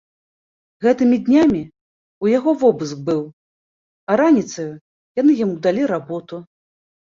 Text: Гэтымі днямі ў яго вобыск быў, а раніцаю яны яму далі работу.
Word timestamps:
Гэтымі 0.85 1.17
днямі 1.27 1.61
ў 1.65 2.25
яго 2.37 2.51
вобыск 2.65 2.97
быў, 3.11 3.23
а 4.09 4.19
раніцаю 4.25 4.69
яны 5.23 5.41
яму 5.45 5.55
далі 5.69 5.83
работу. 5.97 6.35